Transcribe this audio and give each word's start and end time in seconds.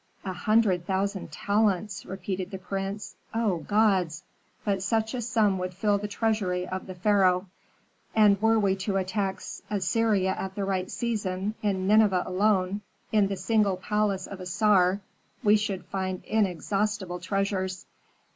"A 0.25 0.33
hundred 0.33 0.87
thousand 0.87 1.31
talents," 1.31 2.07
repeated 2.07 2.49
the 2.49 2.57
prince. 2.57 3.13
"O 3.35 3.57
gods! 3.57 4.23
but 4.65 4.81
such 4.81 5.13
a 5.13 5.21
sum 5.21 5.59
would 5.59 5.75
fill 5.75 5.99
the 5.99 6.07
treasury 6.07 6.67
of 6.67 6.87
the 6.87 6.95
pharaoh. 6.95 7.45
And 8.15 8.41
were 8.41 8.57
we 8.59 8.75
to 8.77 8.97
attack 8.97 9.43
Assyria 9.69 10.31
at 10.39 10.55
the 10.55 10.65
right 10.65 10.89
season, 10.89 11.53
in 11.61 11.85
Nineveh 11.85 12.23
alone, 12.25 12.81
in 13.11 13.27
the 13.27 13.37
single 13.37 13.77
palace 13.77 14.25
of 14.25 14.39
Assar, 14.39 15.01
we 15.43 15.55
should 15.55 15.85
find 15.85 16.23
inexhaustible 16.25 17.19
treasures. 17.19 17.85